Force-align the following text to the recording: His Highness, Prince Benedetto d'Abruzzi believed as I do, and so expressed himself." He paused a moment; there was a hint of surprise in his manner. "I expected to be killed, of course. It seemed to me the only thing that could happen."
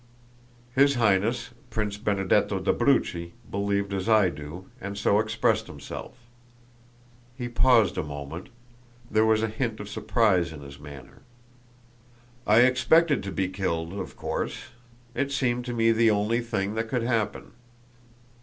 His 0.73 0.95
Highness, 0.95 1.51
Prince 1.69 1.99
Benedetto 1.99 2.57
d'Abruzzi 2.59 3.33
believed 3.51 3.93
as 3.93 4.09
I 4.09 4.29
do, 4.29 4.65
and 4.81 4.97
so 4.97 5.19
expressed 5.19 5.67
himself." 5.67 6.15
He 7.37 7.47
paused 7.47 7.99
a 7.99 8.03
moment; 8.03 8.49
there 9.11 9.27
was 9.27 9.43
a 9.43 9.47
hint 9.47 9.79
of 9.79 9.87
surprise 9.87 10.51
in 10.51 10.61
his 10.63 10.79
manner. 10.79 11.21
"I 12.47 12.61
expected 12.61 13.21
to 13.21 13.31
be 13.31 13.47
killed, 13.47 13.93
of 13.93 14.15
course. 14.17 14.69
It 15.13 15.31
seemed 15.31 15.65
to 15.65 15.73
me 15.75 15.91
the 15.91 16.09
only 16.09 16.39
thing 16.41 16.73
that 16.73 16.89
could 16.89 17.03
happen." 17.03 17.51